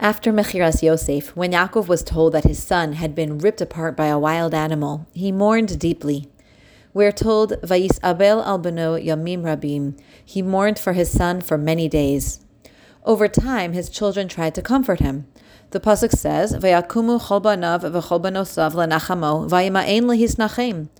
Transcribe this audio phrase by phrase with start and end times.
[0.00, 4.06] After Mechiras Yosef, when Yaakov was told that his son had been ripped apart by
[4.06, 6.30] a wild animal, he mourned deeply.
[6.94, 9.98] We're told, Vayis Abel al yamim rabim.
[10.24, 12.38] He mourned for his son for many days.
[13.04, 15.26] Over time, his children tried to comfort him.
[15.70, 20.90] The pasuk says, "Vayakumu chol banav v'chol banosav lenachamo vayima'en lehisnachem."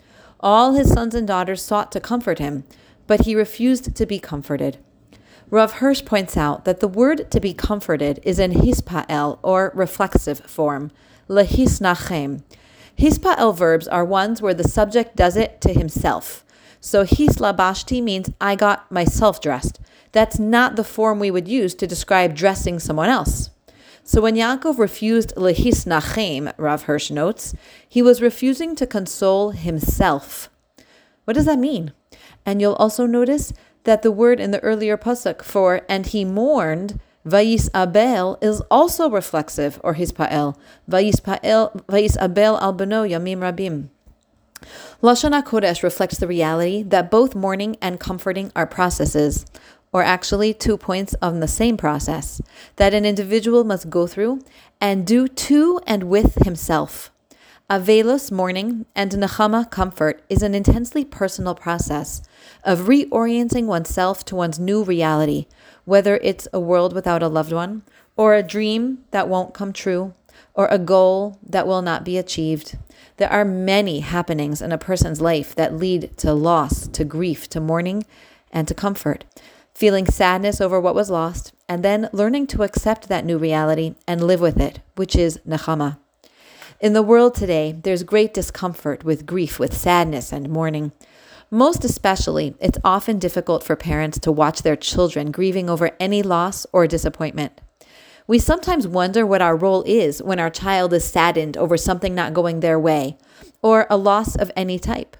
[0.40, 2.64] All his sons and daughters sought to comfort him,
[3.06, 4.78] but he refused to be comforted.
[5.50, 10.40] Rav Hirsch points out that the word to be comforted is in hispa'el, or reflexive
[10.40, 10.90] form,
[11.26, 12.42] lehisnachem.
[12.98, 16.44] Hispa'el verbs are ones where the subject does it to himself.
[16.80, 19.80] So hislabashti means I got myself dressed.
[20.12, 23.48] That's not the form we would use to describe dressing someone else.
[24.04, 27.54] So when Yaakov refused lehisnachem, Rav Hirsch notes,
[27.88, 30.50] he was refusing to console himself.
[31.24, 31.92] What does that mean?
[32.44, 33.52] And you'll also notice
[33.88, 39.08] that the word in the earlier pasuk for and he mourned Vayis Abel is also
[39.08, 40.54] reflexive or hispa'el.
[40.86, 43.88] Vayis Pa'el Vayis Abel al yamim rabim.
[45.02, 49.46] Lashon HaKodesh reflects the reality that both mourning and comforting are processes,
[49.90, 52.42] or actually two points on the same process,
[52.76, 54.42] that an individual must go through
[54.82, 57.10] and do to and with himself.
[57.70, 62.22] Avelus mourning and Nechama comfort is an intensely personal process
[62.64, 65.48] of reorienting oneself to one's new reality,
[65.84, 67.82] whether it's a world without a loved one,
[68.16, 70.14] or a dream that won't come true,
[70.54, 72.78] or a goal that will not be achieved.
[73.18, 77.60] There are many happenings in a person's life that lead to loss, to grief, to
[77.60, 78.06] mourning,
[78.50, 79.26] and to comfort.
[79.74, 84.26] Feeling sadness over what was lost, and then learning to accept that new reality and
[84.26, 85.98] live with it, which is Nechama.
[86.80, 90.92] In the world today, there's great discomfort with grief, with sadness and mourning.
[91.50, 96.68] Most especially, it's often difficult for parents to watch their children grieving over any loss
[96.72, 97.60] or disappointment.
[98.28, 102.32] We sometimes wonder what our role is when our child is saddened over something not
[102.32, 103.18] going their way
[103.60, 105.16] or a loss of any type.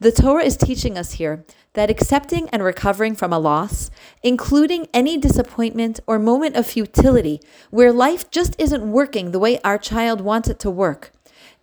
[0.00, 1.44] The Torah is teaching us here
[1.76, 3.90] that accepting and recovering from a loss,
[4.22, 7.38] including any disappointment or moment of futility
[7.70, 11.12] where life just isn't working the way our child wants it to work,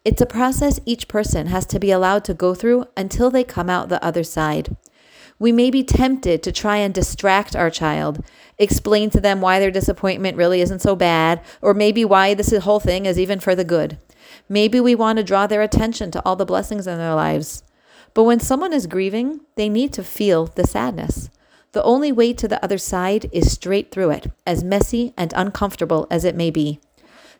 [0.05, 3.69] it's a process each person has to be allowed to go through until they come
[3.69, 4.75] out the other side.
[5.39, 8.23] We may be tempted to try and distract our child,
[8.57, 12.79] explain to them why their disappointment really isn't so bad, or maybe why this whole
[12.79, 13.97] thing is even for the good.
[14.47, 17.63] Maybe we want to draw their attention to all the blessings in their lives.
[18.13, 21.29] But when someone is grieving, they need to feel the sadness.
[21.71, 26.05] The only way to the other side is straight through it, as messy and uncomfortable
[26.11, 26.79] as it may be.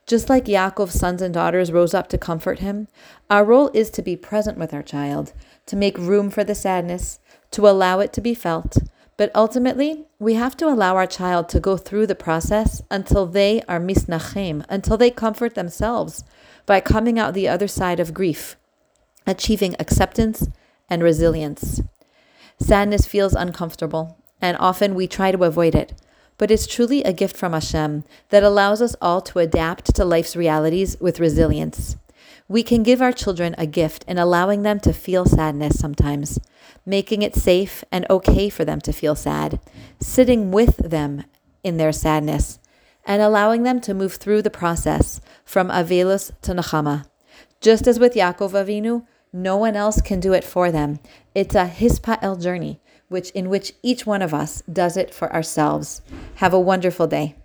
[0.08, 2.88] Just like Yaakov's sons and daughters rose up to comfort him,
[3.30, 5.34] our role is to be present with our child,
[5.68, 7.20] to make room for the sadness,
[7.52, 8.78] to allow it to be felt.
[9.16, 13.62] But ultimately, we have to allow our child to go through the process until they
[13.68, 16.24] are misnachem, until they comfort themselves
[16.66, 18.58] by coming out the other side of grief,
[19.28, 20.48] achieving acceptance
[20.94, 21.82] and resilience.
[22.60, 26.00] Sadness feels uncomfortable, and often we try to avoid it,
[26.38, 30.36] but it's truly a gift from Hashem that allows us all to adapt to life's
[30.36, 31.98] realities with resilience.
[32.48, 36.38] We can give our children a gift in allowing them to feel sadness sometimes,
[36.86, 39.60] making it safe and okay for them to feel sad,
[40.00, 41.24] sitting with them
[41.64, 42.60] in their sadness,
[43.04, 47.08] and allowing them to move through the process from Avelus to Nechama.
[47.62, 51.00] Just as with Yaakov Avinu, no one else can do it for them.
[51.34, 52.80] It's a hispa'el journey,
[53.10, 56.02] which in which each one of us does it for ourselves.
[56.36, 57.36] Have a wonderful day.